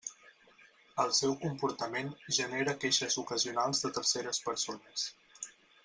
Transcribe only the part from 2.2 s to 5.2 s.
genera queixes ocasionals de terceres persones.